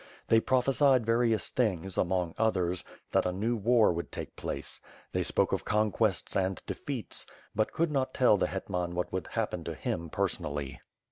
[0.29, 4.81] They prophe sied various things, among others, that a new war would take place;
[5.11, 7.23] they spoke of conquests and defeats—
[7.55, 10.79] but could not tell the hetman what would happen to him personally.